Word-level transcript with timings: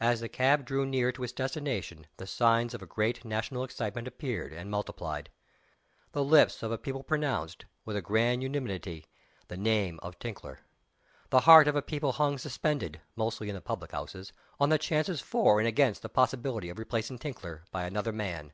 As 0.00 0.18
the 0.18 0.28
cab 0.28 0.64
drew 0.64 0.84
near 0.84 1.12
to 1.12 1.22
its 1.22 1.32
destination 1.32 2.08
the 2.16 2.26
signs 2.26 2.74
of 2.74 2.82
a 2.82 2.86
great 2.86 3.24
national 3.24 3.62
excitement 3.62 4.08
appeared, 4.08 4.52
and 4.52 4.68
multiplied. 4.68 5.30
The 6.10 6.24
lips 6.24 6.60
of 6.60 6.72
a 6.72 6.76
people 6.76 7.04
pronounced, 7.04 7.64
with 7.84 7.94
a 7.96 8.02
grand 8.02 8.42
unanimity, 8.42 9.06
the 9.46 9.56
name 9.56 10.00
of 10.02 10.18
"Tinkler." 10.18 10.58
The 11.30 11.42
heart 11.42 11.68
of 11.68 11.76
a 11.76 11.82
people 11.82 12.10
hung 12.14 12.36
suspended 12.36 13.00
(mostly 13.14 13.48
in 13.48 13.54
the 13.54 13.60
public 13.60 13.92
houses) 13.92 14.32
on 14.58 14.70
the 14.70 14.76
chances 14.78 15.20
for 15.20 15.60
and 15.60 15.68
against 15.68 16.02
the 16.02 16.08
possibility 16.08 16.68
of 16.68 16.80
replacing 16.80 17.18
"Tinkler" 17.20 17.62
by 17.70 17.84
another 17.84 18.12
man. 18.12 18.52